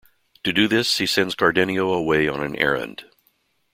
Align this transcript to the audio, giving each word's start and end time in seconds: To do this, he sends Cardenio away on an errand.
To 0.45 0.51
do 0.51 0.67
this, 0.67 0.97
he 0.97 1.05
sends 1.05 1.35
Cardenio 1.35 1.93
away 1.93 2.27
on 2.27 2.41
an 2.41 2.55
errand. 2.55 3.05